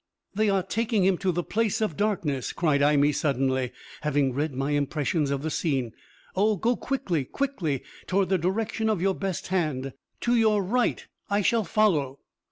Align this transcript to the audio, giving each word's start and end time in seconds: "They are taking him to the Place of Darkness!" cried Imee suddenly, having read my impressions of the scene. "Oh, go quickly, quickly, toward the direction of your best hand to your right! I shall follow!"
"They 0.33 0.49
are 0.49 0.63
taking 0.63 1.03
him 1.05 1.19
to 1.19 1.31
the 1.31 1.43
Place 1.43 1.79
of 1.79 1.95
Darkness!" 1.95 2.53
cried 2.53 2.81
Imee 2.81 3.11
suddenly, 3.11 3.71
having 4.01 4.33
read 4.33 4.51
my 4.51 4.71
impressions 4.71 5.29
of 5.29 5.43
the 5.43 5.51
scene. 5.51 5.91
"Oh, 6.35 6.55
go 6.55 6.75
quickly, 6.75 7.23
quickly, 7.23 7.83
toward 8.07 8.29
the 8.29 8.39
direction 8.39 8.89
of 8.89 8.99
your 8.99 9.13
best 9.13 9.49
hand 9.49 9.93
to 10.21 10.35
your 10.35 10.63
right! 10.63 11.05
I 11.29 11.43
shall 11.43 11.65
follow!" 11.65 12.17